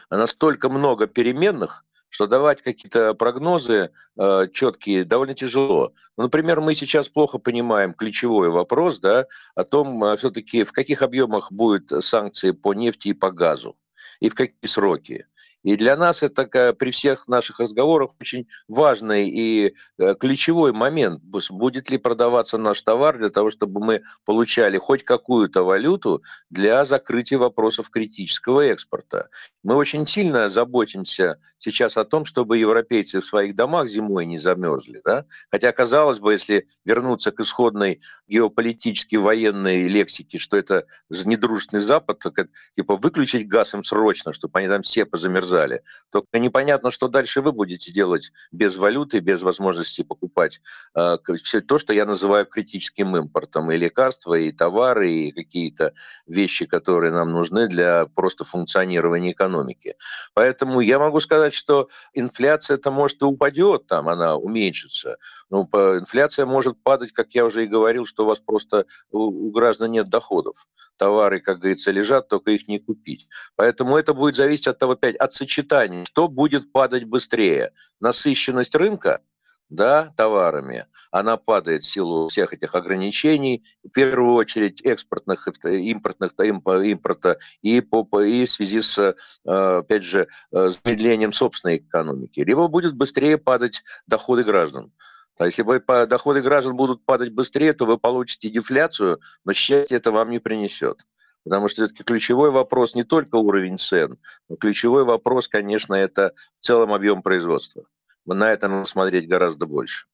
настолько 0.09 0.67
много 0.67 1.07
переменных, 1.07 1.85
что 2.09 2.27
давать 2.27 2.61
какие-то 2.61 3.13
прогнозы 3.13 3.91
э, 4.17 4.47
четкие 4.51 5.05
довольно 5.05 5.35
тяжело. 5.35 5.93
Ну, 6.17 6.23
например, 6.23 6.59
мы 6.59 6.75
сейчас 6.75 7.07
плохо 7.07 7.37
понимаем 7.37 7.93
ключевой 7.93 8.49
вопрос 8.49 8.99
да, 8.99 9.27
о 9.55 9.63
том, 9.63 10.03
э, 10.03 10.17
все-таки 10.17 10.65
в 10.65 10.73
каких 10.73 11.03
объемах 11.03 11.49
будут 11.49 12.03
санкции 12.03 12.51
по 12.51 12.73
нефти 12.73 13.07
и 13.07 13.13
по 13.13 13.31
газу 13.31 13.77
и 14.19 14.27
в 14.27 14.35
какие 14.35 14.67
сроки. 14.67 15.27
И 15.63 15.75
для 15.75 15.95
нас 15.95 16.23
это 16.23 16.73
при 16.73 16.91
всех 16.91 17.27
наших 17.27 17.59
разговорах 17.59 18.11
очень 18.19 18.47
важный 18.67 19.29
и 19.29 19.75
э, 19.97 20.15
ключевой 20.15 20.71
момент. 20.71 21.21
Будет 21.21 21.89
ли 21.89 21.97
продаваться 21.97 22.57
наш 22.57 22.81
товар 22.81 23.17
для 23.17 23.29
того, 23.29 23.49
чтобы 23.51 23.83
мы 23.83 24.01
получали 24.25 24.77
хоть 24.77 25.03
какую-то 25.03 25.63
валюту 25.63 26.23
для 26.49 26.83
закрытия 26.85 27.37
вопросов 27.37 27.89
критического 27.89 28.61
экспорта. 28.61 29.29
Мы 29.63 29.75
очень 29.75 30.07
сильно 30.07 30.49
заботимся 30.49 31.39
сейчас 31.59 31.97
о 31.97 32.05
том, 32.05 32.25
чтобы 32.25 32.57
европейцы 32.57 33.21
в 33.21 33.25
своих 33.25 33.55
домах 33.55 33.87
зимой 33.87 34.25
не 34.25 34.39
замерзли. 34.39 35.01
Да? 35.05 35.25
Хотя, 35.51 35.71
казалось 35.71 36.19
бы, 36.19 36.31
если 36.31 36.67
вернуться 36.85 37.31
к 37.31 37.39
исходной 37.39 38.01
геополитической 38.27 39.17
военной 39.17 39.87
лексике, 39.87 40.39
что 40.39 40.57
это 40.57 40.85
недружественный 41.09 41.81
Запад, 41.81 42.19
то 42.19 42.33
типа 42.75 42.95
выключить 42.95 43.47
газ 43.47 43.75
им 43.75 43.83
срочно, 43.83 44.33
чтобы 44.33 44.59
они 44.59 44.67
там 44.67 44.81
все 44.81 45.05
позамерзали 45.05 45.50
замерзали. 45.51 45.81
Только 46.11 46.39
непонятно, 46.39 46.91
что 46.91 47.07
дальше 47.07 47.41
вы 47.41 47.51
будете 47.51 47.91
делать 47.91 48.31
без 48.51 48.77
валюты, 48.77 49.19
без 49.19 49.43
возможности 49.43 50.03
покупать 50.03 50.61
э, 50.95 51.17
все 51.43 51.61
то, 51.61 51.77
что 51.77 51.93
я 51.93 52.05
называю 52.05 52.45
критическим 52.45 53.15
импортом, 53.15 53.71
и 53.71 53.77
лекарства, 53.77 54.35
и 54.35 54.51
товары, 54.51 55.11
и 55.11 55.31
какие-то 55.31 55.93
вещи, 56.27 56.65
которые 56.65 57.11
нам 57.11 57.31
нужны 57.31 57.67
для 57.67 58.05
просто 58.15 58.43
функционирования 58.43 59.31
экономики. 59.31 59.95
Поэтому 60.33 60.81
я 60.81 60.99
могу 60.99 61.19
сказать, 61.19 61.53
что 61.53 61.87
инфляция 62.13 62.77
это 62.77 62.91
может 62.91 63.21
и 63.21 63.25
упадет, 63.25 63.87
там 63.87 64.07
она 64.07 64.35
уменьшится. 64.35 65.17
Но 65.49 65.63
инфляция 65.63 66.45
может 66.45 66.81
падать, 66.83 67.11
как 67.11 67.35
я 67.35 67.45
уже 67.45 67.63
и 67.63 67.67
говорил, 67.67 68.05
что 68.05 68.23
у 68.23 68.27
вас 68.27 68.39
просто 68.39 68.85
у 69.11 69.51
граждан 69.51 69.91
нет 69.91 70.07
доходов. 70.07 70.67
Товары, 70.97 71.39
как 71.39 71.59
говорится, 71.59 71.91
лежат, 71.91 72.27
только 72.27 72.51
их 72.51 72.67
не 72.67 72.79
купить. 72.79 73.27
Поэтому 73.55 73.97
это 73.97 74.13
будет 74.13 74.35
зависеть 74.35 74.67
от 74.67 74.77
того, 74.77 74.95
опять, 75.01 75.15
от 75.15 75.33
сочетании, 75.41 76.05
что 76.05 76.27
будет 76.27 76.71
падать 76.71 77.05
быстрее. 77.05 77.71
Насыщенность 77.99 78.75
рынка 78.75 79.21
да, 79.69 80.13
товарами, 80.17 80.85
она 81.11 81.37
падает 81.37 81.81
в 81.81 81.89
силу 81.89 82.27
всех 82.27 82.53
этих 82.53 82.75
ограничений, 82.75 83.63
в 83.83 83.89
первую 83.89 84.33
очередь 84.33 84.81
экспортных, 84.81 85.47
импортных, 85.63 86.33
импорта 86.37 87.37
и, 87.61 87.79
по, 87.79 88.21
и 88.21 88.45
в 88.45 88.51
связи 88.51 88.81
с, 88.81 88.99
э, 88.99 89.13
опять 89.45 90.03
же, 90.03 90.27
э, 90.51 90.69
замедлением 90.69 91.31
собственной 91.31 91.77
экономики. 91.77 92.41
Либо 92.41 92.67
будет 92.67 92.95
быстрее 92.95 93.37
падать 93.37 93.81
доходы 94.07 94.43
граждан. 94.43 94.91
А 95.39 95.45
если 95.45 95.63
вы, 95.63 95.79
доходы 95.79 96.41
граждан 96.41 96.75
будут 96.75 97.05
падать 97.05 97.31
быстрее, 97.31 97.71
то 97.71 97.85
вы 97.85 97.97
получите 97.97 98.49
дефляцию, 98.49 99.21
но 99.45 99.53
счастье 99.53 99.97
это 99.97 100.11
вам 100.11 100.29
не 100.29 100.39
принесет. 100.39 101.05
Потому 101.43 101.67
что 101.67 101.83
все-таки 101.83 102.03
ключевой 102.03 102.51
вопрос 102.51 102.95
не 102.95 103.03
только 103.03 103.35
уровень 103.35 103.77
цен, 103.77 104.17
но 104.47 104.55
ключевой 104.55 105.03
вопрос, 105.03 105.47
конечно, 105.47 105.95
это 105.95 106.33
в 106.59 106.65
целом 106.65 106.93
объем 106.93 107.21
производства. 107.21 107.83
На 108.25 108.51
это 108.51 108.67
надо 108.67 108.85
смотреть 108.85 109.27
гораздо 109.27 109.65
больше. 109.65 110.05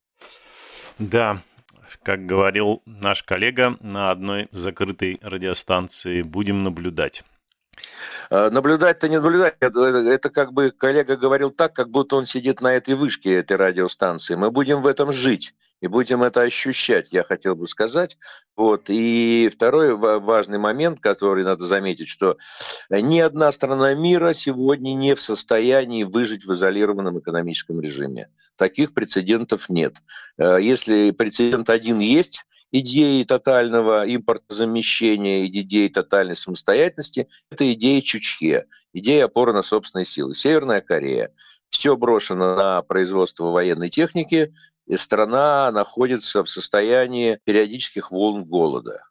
Да, 0.98 1.42
как 2.04 2.26
говорил 2.26 2.82
наш 2.86 3.24
коллега 3.24 3.78
на 3.82 4.12
одной 4.12 4.48
закрытой 4.52 5.20
радиостанции, 5.22 6.22
будем 6.22 6.64
наблюдать. 6.64 7.24
Э, 8.30 8.50
наблюдать-то 8.50 9.10
не 9.10 9.20
наблюдать. 9.20 9.56
Это, 9.60 9.82
это 9.82 10.30
как 10.30 10.54
бы 10.54 10.72
коллега 10.72 11.18
говорил 11.18 11.52
так, 11.52 11.74
как 11.74 11.90
будто 11.90 12.16
он 12.16 12.26
сидит 12.26 12.62
на 12.62 12.74
этой 12.74 12.96
вышке 12.96 13.34
этой 13.34 13.58
радиостанции. 13.58 14.36
Мы 14.36 14.52
будем 14.52 14.82
в 14.82 14.88
этом 14.88 15.12
жить 15.12 15.54
и 15.82 15.88
будем 15.88 16.24
это 16.24 16.42
ощущать, 16.42 17.08
я 17.12 17.24
хотел 17.24 17.56
бы 17.56 17.68
сказать. 17.68 18.18
Вот. 18.56 18.90
И 18.90 19.50
второй 19.54 19.96
важный 19.96 20.58
момент, 20.58 21.00
который 21.00 21.44
надо 21.44 21.66
заметить, 21.66 22.08
что 22.10 22.38
ни 22.90 23.20
одна 23.20 23.52
страна 23.52 23.94
мира 23.94 24.34
сегодня 24.34 24.94
не 24.94 25.16
в 25.16 25.22
состоянии 25.22 26.04
выжить 26.04 26.46
в 26.46 26.54
изолированном 26.54 27.20
экономическом 27.20 27.80
режиме. 27.80 28.30
Таких 28.56 28.94
прецедентов 28.94 29.70
нет. 29.70 29.98
Э, 30.38 30.58
если 30.60 31.12
прецедент 31.12 31.70
один 31.70 32.00
есть, 32.00 32.46
идеи 32.72 33.24
тотального 33.24 34.04
импортозамещения 34.08 35.46
и 35.46 35.62
идеи 35.62 35.88
тотальной 35.88 36.36
самостоятельности– 36.36 37.28
это 37.52 37.72
идея 37.74 38.02
Чучхе, 38.02 38.66
идея 38.94 39.26
опоры 39.26 39.54
на 39.54 39.62
собственные 39.62 40.06
силы. 40.06 40.34
Северная 40.34 40.82
Корея. 40.82 41.32
Все 41.70 41.98
брошено 41.98 42.56
на 42.56 42.82
производство 42.82 43.52
военной 43.52 43.90
техники, 43.90 44.54
и 44.88 44.98
страна 44.98 45.72
находится 45.72 46.44
в 46.44 46.50
состоянии 46.50 47.40
периодических 47.44 48.12
волн 48.12 48.46
голода 48.46 49.04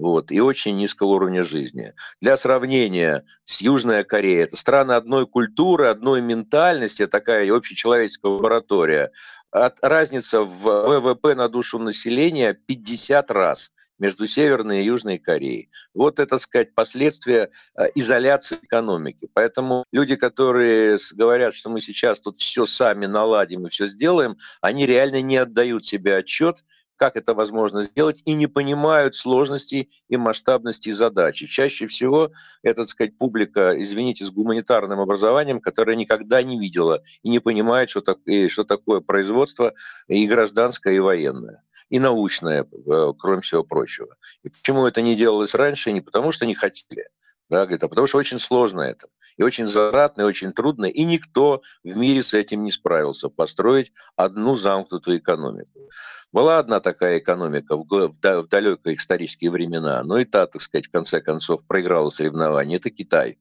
вот, 0.00 0.32
и 0.32 0.40
очень 0.40 0.76
низкого 0.76 1.08
уровня 1.08 1.42
жизни. 1.42 1.92
Для 2.20 2.36
сравнения 2.36 3.24
с 3.44 3.60
Южной 3.60 4.02
Кореей, 4.02 4.44
это 4.44 4.56
страны 4.56 4.92
одной 4.92 5.26
культуры, 5.26 5.88
одной 5.88 6.22
ментальности, 6.22 7.06
такая 7.06 7.54
общечеловеческая 7.54 8.32
лаборатория. 8.32 9.12
От, 9.50 9.78
разница 9.82 10.40
в 10.40 10.64
ВВП 10.64 11.34
на 11.34 11.48
душу 11.48 11.78
населения 11.78 12.54
50 12.54 13.30
раз 13.30 13.72
между 14.00 14.26
Северной 14.26 14.80
и 14.80 14.84
Южной 14.84 15.18
Кореей. 15.18 15.70
Вот 15.94 16.18
это, 16.18 16.30
так 16.30 16.40
сказать, 16.40 16.74
последствия 16.74 17.50
э, 17.76 17.86
изоляции 17.94 18.58
экономики. 18.62 19.28
Поэтому 19.32 19.84
люди, 19.92 20.16
которые 20.16 20.98
говорят, 21.14 21.54
что 21.54 21.70
мы 21.70 21.80
сейчас 21.80 22.20
тут 22.20 22.36
все 22.36 22.66
сами 22.66 23.06
наладим 23.06 23.66
и 23.66 23.70
все 23.70 23.86
сделаем, 23.86 24.36
они 24.60 24.86
реально 24.86 25.20
не 25.20 25.36
отдают 25.36 25.86
себе 25.86 26.16
отчет, 26.16 26.64
как 27.00 27.16
это 27.16 27.32
возможно 27.32 27.82
сделать, 27.82 28.20
и 28.26 28.34
не 28.34 28.46
понимают 28.46 29.14
сложностей 29.14 29.88
и 30.10 30.18
масштабности 30.18 30.90
задачи. 30.90 31.46
Чаще 31.46 31.86
всего 31.86 32.30
это, 32.62 32.82
так 32.82 32.88
сказать, 32.88 33.16
публика, 33.16 33.74
извините, 33.80 34.26
с 34.26 34.30
гуманитарным 34.30 35.00
образованием, 35.00 35.60
которая 35.60 35.96
никогда 35.96 36.42
не 36.42 36.60
видела 36.60 37.02
и 37.22 37.30
не 37.30 37.38
понимает, 37.38 37.88
что, 37.88 38.02
так, 38.02 38.18
что 38.48 38.64
такое 38.64 39.00
производство 39.00 39.72
и 40.08 40.26
гражданское, 40.26 40.94
и 40.94 40.98
военное 40.98 41.62
и 41.90 41.98
научное, 41.98 42.64
э, 42.64 43.12
кроме 43.18 43.42
всего 43.42 43.64
прочего. 43.64 44.16
И 44.42 44.48
почему 44.48 44.86
это 44.86 45.02
не 45.02 45.16
делалось 45.16 45.54
раньше? 45.54 45.92
Не 45.92 46.00
потому, 46.00 46.32
что 46.32 46.46
не 46.46 46.54
хотели, 46.54 47.08
да, 47.50 47.64
говорит, 47.64 47.82
а 47.82 47.88
потому 47.88 48.06
что 48.06 48.18
очень 48.18 48.38
сложно 48.38 48.80
это. 48.80 49.08
и 49.36 49.42
очень 49.42 49.66
затратно, 49.66 50.22
и 50.22 50.24
очень 50.24 50.52
трудно, 50.52 50.86
и 50.86 51.04
никто 51.04 51.62
в 51.82 51.96
мире 51.96 52.22
с 52.22 52.34
этим 52.34 52.62
не 52.62 52.70
справился, 52.70 53.28
построить 53.28 53.92
одну 54.16 54.54
замкнутую 54.54 55.18
экономику. 55.18 55.88
Была 56.32 56.58
одна 56.58 56.80
такая 56.80 57.18
экономика 57.18 57.76
в, 57.76 57.84
в, 57.84 58.48
далекие 58.48 58.94
исторические 58.94 59.50
времена, 59.50 60.02
но 60.04 60.18
и 60.18 60.24
та, 60.24 60.46
так 60.46 60.62
сказать, 60.62 60.86
в 60.86 60.92
конце 60.92 61.20
концов 61.20 61.66
проиграла 61.66 62.10
соревнования. 62.10 62.76
Это 62.76 62.90
Китай 62.90 63.38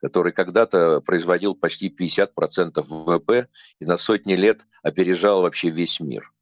который 0.00 0.30
когда-то 0.30 1.00
производил 1.00 1.56
почти 1.56 1.88
50% 1.88 2.82
ВВП 2.82 3.48
и 3.80 3.84
на 3.84 3.96
сотни 3.96 4.34
лет 4.34 4.64
опережал 4.84 5.42
вообще 5.42 5.70
весь 5.70 5.98
мир. 5.98 6.32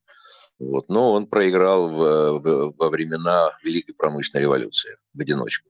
Вот. 0.58 0.88
Но 0.88 1.12
он 1.12 1.26
проиграл 1.26 1.88
в, 1.88 2.38
в, 2.40 2.74
во 2.76 2.88
времена 2.88 3.50
Великой 3.62 3.94
промышленной 3.94 4.42
революции 4.42 4.96
в 5.14 5.20
одиночку. 5.20 5.68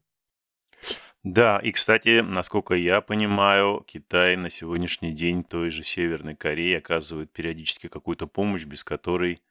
Да, 1.22 1.58
и, 1.58 1.72
кстати, 1.72 2.20
насколько 2.20 2.74
я 2.74 3.00
понимаю, 3.00 3.84
Китай 3.84 4.36
на 4.36 4.48
сегодняшний 4.48 5.10
день 5.10 5.42
той 5.42 5.70
же 5.70 5.82
Северной 5.82 6.36
Кореи 6.36 6.76
оказывает 6.76 7.32
периодически 7.32 7.88
какую-то 7.88 8.28
помощь, 8.28 8.64
без 8.64 8.84
которой 8.84 9.42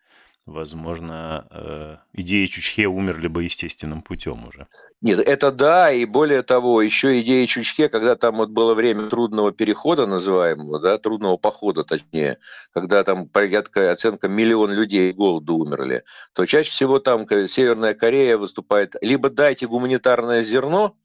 возможно, 0.45 1.47
э, 1.49 1.97
идеи 2.13 2.45
Чучхе 2.45 2.87
умерли 2.87 3.27
бы 3.27 3.43
естественным 3.43 4.01
путем 4.01 4.47
уже. 4.47 4.67
Нет, 5.01 5.19
это 5.19 5.51
да, 5.51 5.91
и 5.91 6.05
более 6.05 6.43
того, 6.43 6.81
еще 6.81 7.19
идеи 7.21 7.45
Чучхе, 7.45 7.89
когда 7.89 8.15
там 8.15 8.37
вот 8.37 8.49
было 8.49 8.75
время 8.75 9.09
трудного 9.09 9.51
перехода, 9.51 10.05
называемого, 10.05 10.79
да, 10.79 10.97
трудного 10.97 11.37
похода, 11.37 11.83
точнее, 11.83 12.37
когда 12.73 13.03
там 13.03 13.27
порядка 13.27 13.91
оценка 13.91 14.27
миллион 14.27 14.71
людей 14.71 15.11
голоду 15.13 15.55
умерли, 15.55 16.03
то 16.33 16.45
чаще 16.45 16.69
всего 16.69 16.99
там 16.99 17.27
Северная 17.47 17.95
Корея 17.95 18.37
выступает, 18.37 18.95
либо 19.01 19.29
дайте 19.29 19.67
гуманитарное 19.67 20.43
зерно, 20.43 20.95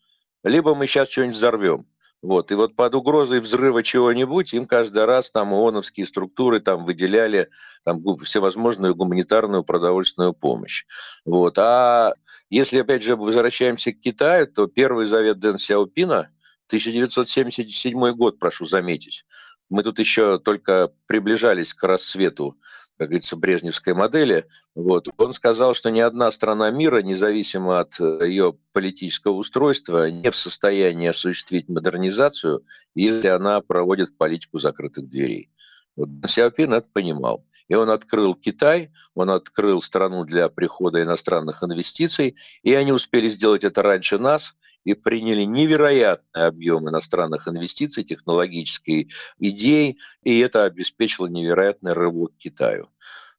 либо 0.44 0.75
мы 0.75 0.87
сейчас 0.87 1.11
что-нибудь 1.11 1.35
взорвем. 1.35 1.87
Вот. 2.22 2.52
И 2.52 2.54
вот 2.54 2.76
под 2.76 2.94
угрозой 2.94 3.40
взрыва 3.40 3.82
чего-нибудь 3.82 4.52
им 4.52 4.66
каждый 4.66 5.04
раз 5.06 5.30
там 5.30 5.54
ООНовские 5.54 6.06
структуры 6.06 6.60
там 6.60 6.84
выделяли 6.84 7.48
там, 7.84 8.02
всевозможную 8.18 8.94
гуманитарную 8.94 9.64
продовольственную 9.64 10.34
помощь. 10.34 10.84
Вот. 11.24 11.58
А 11.58 12.12
если, 12.50 12.80
опять 12.80 13.02
же, 13.02 13.16
возвращаемся 13.16 13.92
к 13.92 14.00
Китаю, 14.00 14.46
то 14.46 14.66
первый 14.66 15.06
завет 15.06 15.38
Дэн 15.38 15.56
Сяопина, 15.56 16.30
1977 16.66 18.12
год, 18.12 18.38
прошу 18.38 18.64
заметить, 18.64 19.24
мы 19.70 19.82
тут 19.82 19.98
еще 19.98 20.38
только 20.38 20.92
приближались 21.06 21.74
к 21.74 21.82
рассвету 21.84 22.56
как 23.00 23.09
говорится, 23.09 23.35
брежневской 23.35 23.95
модели, 23.95 24.47
вот, 24.75 25.09
он 25.16 25.33
сказал, 25.33 25.73
что 25.73 25.90
ни 25.90 26.00
одна 26.00 26.30
страна 26.30 26.71
мира, 26.71 27.00
независимо 27.00 27.80
от 27.80 27.99
э, 27.99 28.28
ее 28.28 28.59
политического 28.75 29.37
устройства, 29.37 30.11
не 30.11 30.30
в 30.30 30.37
состоянии 30.37 31.09
осуществить 31.09 31.71
модернизацию, 31.71 32.62
если 32.95 33.28
она 33.28 33.62
проводит 33.62 34.14
политику 34.19 34.59
закрытых 34.59 35.09
дверей. 35.09 35.49
Вот 35.97 36.11
Сяопин 36.26 36.75
это 36.75 36.87
понимал. 36.92 37.42
И 37.70 37.74
он 37.74 37.88
открыл 37.88 38.34
Китай, 38.34 38.90
он 39.14 39.30
открыл 39.30 39.80
страну 39.80 40.24
для 40.24 40.50
прихода 40.50 41.02
иностранных 41.02 41.62
инвестиций, 41.62 42.36
и 42.62 42.74
они 42.74 42.92
успели 42.92 43.28
сделать 43.28 43.64
это 43.64 43.80
раньше 43.80 44.18
нас– 44.18 44.54
и 44.84 44.94
приняли 44.94 45.42
невероятный 45.42 46.46
объем 46.46 46.88
иностранных 46.88 47.48
инвестиций, 47.48 48.04
технологической 48.04 49.10
идей, 49.38 49.98
и 50.22 50.38
это 50.38 50.64
обеспечило 50.64 51.26
невероятный 51.26 51.92
рывок 51.92 52.32
Китаю. 52.38 52.86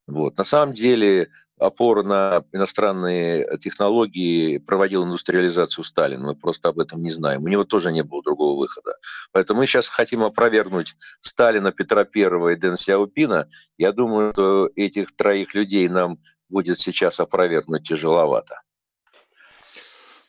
Вот. 0.08 0.38
На 0.38 0.44
самом 0.44 0.74
деле 0.74 1.30
опора 1.62 2.04
на 2.04 2.44
иностранные 2.52 3.58
технологии 3.60 4.58
проводил 4.58 5.04
индустриализацию 5.04 5.84
Сталин. 5.84 6.22
Мы 6.22 6.36
просто 6.36 6.70
об 6.70 6.80
этом 6.80 7.02
не 7.02 7.12
знаем. 7.12 7.44
У 7.44 7.48
него 7.48 7.64
тоже 7.64 7.92
не 7.92 8.04
было 8.04 8.24
другого 8.24 8.60
выхода. 8.60 8.96
Поэтому 9.32 9.60
мы 9.60 9.68
сейчас 9.68 9.88
хотим 9.88 10.24
опровергнуть 10.24 10.96
Сталина, 11.22 11.72
Петра 11.72 12.04
Первого 12.04 12.50
и 12.50 12.56
Дэн 12.56 12.78
Сяопина. 12.78 13.48
Я 13.78 13.92
думаю, 13.92 14.32
что 14.32 14.70
этих 14.76 15.16
троих 15.16 15.54
людей 15.54 15.88
нам 15.88 16.18
будет 16.50 16.80
сейчас 16.80 17.20
опровергнуть 17.20 17.88
тяжеловато. 17.88 18.62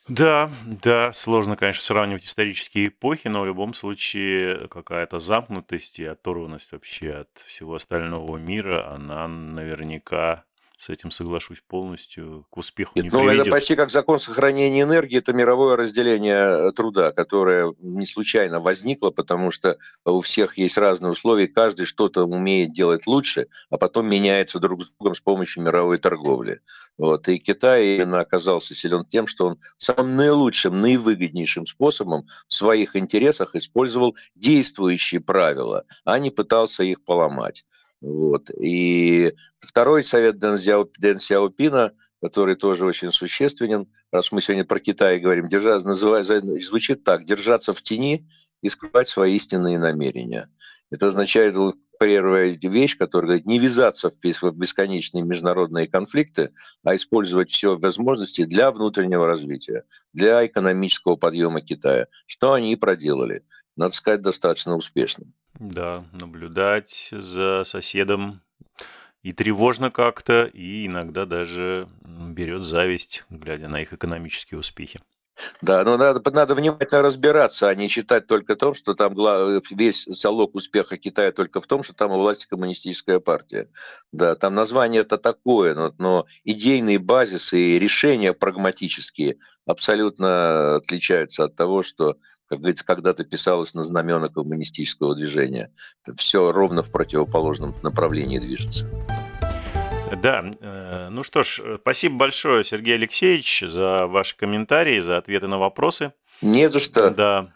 Да, 0.08 0.50
да, 0.66 1.12
сложно, 1.14 1.56
конечно, 1.56 1.82
сравнивать 1.82 2.24
исторические 2.24 2.88
эпохи, 2.88 3.28
но 3.28 3.40
в 3.40 3.46
любом 3.46 3.72
случае 3.72 4.68
какая-то 4.68 5.20
замкнутость 5.20 6.00
и 6.00 6.04
оторванность 6.04 6.72
вообще 6.72 7.12
от 7.12 7.38
всего 7.46 7.76
остального 7.76 8.36
мира, 8.36 8.92
она 8.92 9.28
наверняка 9.28 10.44
с 10.82 10.90
этим 10.90 11.12
соглашусь 11.12 11.62
полностью, 11.68 12.44
к 12.50 12.56
успеху 12.56 12.90
Нет, 12.96 13.04
не 13.04 13.10
ну, 13.10 13.20
приведет. 13.20 13.42
Это 13.42 13.50
почти 13.52 13.76
как 13.76 13.90
закон 13.90 14.18
сохранения 14.18 14.82
энергии, 14.82 15.18
это 15.18 15.32
мировое 15.32 15.76
разделение 15.76 16.72
труда, 16.72 17.12
которое 17.12 17.72
не 17.78 18.04
случайно 18.04 18.58
возникло, 18.58 19.10
потому 19.10 19.52
что 19.52 19.78
у 20.04 20.20
всех 20.20 20.58
есть 20.58 20.76
разные 20.76 21.12
условия, 21.12 21.46
каждый 21.46 21.86
что-то 21.86 22.24
умеет 22.24 22.72
делать 22.72 23.06
лучше, 23.06 23.46
а 23.70 23.78
потом 23.78 24.08
меняется 24.08 24.58
друг 24.58 24.82
с 24.82 24.90
другом 24.90 25.14
с 25.14 25.20
помощью 25.20 25.62
мировой 25.62 25.98
торговли. 25.98 26.62
Вот. 26.98 27.28
И 27.28 27.38
Китай 27.38 27.94
именно 27.94 28.18
оказался 28.18 28.74
силен 28.74 29.04
тем, 29.04 29.28
что 29.28 29.46
он 29.46 29.58
самым 29.76 30.16
наилучшим, 30.16 30.80
наивыгоднейшим 30.80 31.64
способом 31.64 32.26
в 32.48 32.54
своих 32.54 32.96
интересах 32.96 33.54
использовал 33.54 34.16
действующие 34.34 35.20
правила, 35.20 35.84
а 36.04 36.18
не 36.18 36.30
пытался 36.30 36.82
их 36.82 37.04
поломать. 37.04 37.64
Вот. 38.02 38.50
И 38.60 39.32
второй 39.58 40.02
совет 40.04 40.38
Дэн, 40.38 40.56
Зяо, 40.56 40.88
Дэн 40.98 41.18
Сяопина, 41.18 41.92
который 42.20 42.56
тоже 42.56 42.84
очень 42.84 43.12
существенен, 43.12 43.88
раз 44.10 44.32
мы 44.32 44.40
сегодня 44.40 44.64
про 44.64 44.80
Китай 44.80 45.18
говорим, 45.20 45.48
держаться, 45.48 45.88
называет, 45.88 46.26
звучит 46.62 47.04
так, 47.04 47.24
держаться 47.24 47.72
в 47.72 47.80
тени 47.80 48.28
и 48.60 48.68
скрывать 48.68 49.08
свои 49.08 49.36
истинные 49.36 49.78
намерения. 49.78 50.50
Это 50.90 51.06
означает 51.06 51.54
первая 51.98 52.58
вещь, 52.60 52.98
которая 52.98 53.28
говорит, 53.28 53.46
не 53.46 53.58
вязаться 53.60 54.10
в 54.10 54.18
бесконечные 54.56 55.22
международные 55.22 55.86
конфликты, 55.86 56.52
а 56.82 56.96
использовать 56.96 57.50
все 57.50 57.78
возможности 57.78 58.44
для 58.44 58.72
внутреннего 58.72 59.26
развития, 59.26 59.84
для 60.12 60.44
экономического 60.44 61.14
подъема 61.14 61.60
Китая, 61.60 62.08
что 62.26 62.52
они 62.52 62.72
и 62.72 62.76
проделали. 62.76 63.44
Надо 63.76 63.94
сказать, 63.94 64.22
достаточно 64.22 64.76
успешно. 64.76 65.26
Да, 65.54 66.04
наблюдать 66.12 67.08
за 67.12 67.64
соседом 67.64 68.42
и 69.22 69.32
тревожно 69.32 69.90
как-то, 69.90 70.44
и 70.44 70.86
иногда 70.86 71.26
даже 71.26 71.88
берет 72.04 72.64
зависть, 72.64 73.24
глядя 73.30 73.68
на 73.68 73.80
их 73.80 73.92
экономические 73.92 74.58
успехи. 74.58 75.00
Да, 75.60 75.82
но 75.84 75.96
надо, 75.96 76.30
надо 76.30 76.54
внимательно 76.54 77.02
разбираться, 77.02 77.68
а 77.68 77.74
не 77.74 77.88
читать 77.88 78.26
только 78.26 78.54
то, 78.54 78.74
что 78.74 78.94
там 78.94 79.14
весь 79.70 80.04
залог 80.04 80.54
успеха 80.54 80.98
Китая 80.98 81.32
только 81.32 81.60
в 81.60 81.66
том, 81.66 81.82
что 81.82 81.94
там 81.94 82.12
у 82.12 82.18
власти 82.18 82.46
коммунистическая 82.46 83.18
партия. 83.18 83.68
Да, 84.12 84.34
там 84.34 84.54
название 84.54 85.00
это 85.00 85.18
такое, 85.18 85.74
но, 85.74 85.94
но 85.98 86.26
идейные 86.44 86.98
базисы 86.98 87.58
и 87.58 87.78
решения 87.78 88.34
прагматические 88.34 89.38
абсолютно 89.64 90.76
отличаются 90.76 91.44
от 91.44 91.56
того, 91.56 91.82
что 91.82 92.16
как 92.48 92.58
говорится, 92.58 92.84
когда-то 92.84 93.24
писалось 93.24 93.74
на 93.74 93.82
знамена 93.82 94.28
коммунистического 94.28 95.14
движения. 95.14 95.72
Все 96.16 96.52
ровно 96.52 96.82
в 96.82 96.90
противоположном 96.90 97.74
направлении 97.82 98.38
движется. 98.38 98.86
Да, 100.20 100.44
э, 100.60 101.08
ну 101.10 101.22
что 101.22 101.42
ж, 101.42 101.78
спасибо 101.80 102.16
большое, 102.16 102.64
Сергей 102.64 102.96
Алексеевич, 102.96 103.64
за 103.66 104.06
ваши 104.06 104.36
комментарии, 104.36 105.00
за 105.00 105.16
ответы 105.16 105.46
на 105.48 105.58
вопросы. 105.58 106.12
Не 106.42 106.68
за 106.68 106.80
что. 106.80 107.10
Да. 107.10 107.52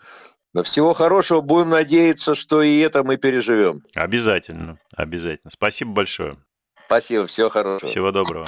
Но 0.54 0.62
всего 0.62 0.94
хорошего, 0.94 1.42
будем 1.42 1.68
надеяться, 1.68 2.34
что 2.34 2.62
и 2.62 2.78
это 2.78 3.04
мы 3.04 3.18
переживем. 3.18 3.82
Обязательно, 3.94 4.78
обязательно. 4.94 5.50
Спасибо 5.50 5.92
большое. 5.92 6.38
Спасибо, 6.86 7.26
всего 7.26 7.50
хорошего. 7.50 7.90
Всего 7.90 8.10
доброго. 8.10 8.46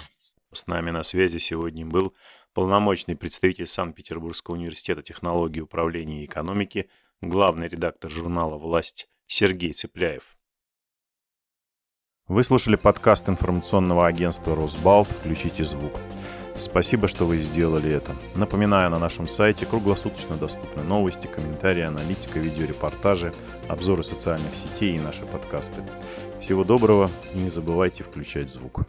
С 0.52 0.66
нами 0.66 0.90
на 0.90 1.02
связи 1.02 1.36
сегодня 1.36 1.84
был 1.84 2.14
полномочный 2.58 3.14
представитель 3.14 3.68
Санкт-Петербургского 3.68 4.56
университета 4.56 5.00
технологии 5.00 5.60
управления 5.60 6.22
и 6.22 6.24
экономики, 6.24 6.90
главный 7.20 7.68
редактор 7.68 8.10
журнала 8.10 8.58
«Власть» 8.58 9.06
Сергей 9.28 9.72
Цепляев. 9.72 10.36
Вы 12.26 12.42
слушали 12.42 12.74
подкаст 12.74 13.28
информационного 13.28 14.08
агентства 14.08 14.56
«Росбалт. 14.56 15.06
Включите 15.06 15.64
звук». 15.64 15.92
Спасибо, 16.58 17.06
что 17.06 17.26
вы 17.26 17.36
сделали 17.36 17.92
это. 17.92 18.16
Напоминаю, 18.34 18.90
на 18.90 18.98
нашем 18.98 19.28
сайте 19.28 19.64
круглосуточно 19.64 20.36
доступны 20.36 20.82
новости, 20.82 21.28
комментарии, 21.28 21.82
аналитика, 21.82 22.40
видеорепортажи, 22.40 23.32
обзоры 23.68 24.02
социальных 24.02 24.52
сетей 24.56 24.96
и 24.96 25.00
наши 25.00 25.24
подкасты. 25.26 25.80
Всего 26.40 26.64
доброго 26.64 27.08
и 27.32 27.38
не 27.38 27.50
забывайте 27.50 28.02
включать 28.02 28.50
звук. 28.50 28.80